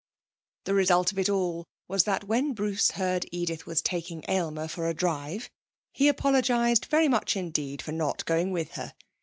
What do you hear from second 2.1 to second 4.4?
when Bruce heard Edith was taking